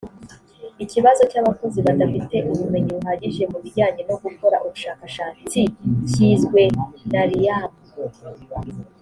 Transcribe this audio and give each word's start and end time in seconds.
ikibazo 0.83 1.21
cy’ 1.31 1.39
abakozi 1.41 1.79
badafite 1.87 2.35
ubumenyi 2.51 2.91
buhagije 2.97 3.43
mu 3.51 3.57
bijyanye 3.63 4.01
no 4.09 4.15
gukora 4.23 4.57
ubushashatsi 4.65 5.61
kizwe 6.09 6.61
nariam 7.11 7.71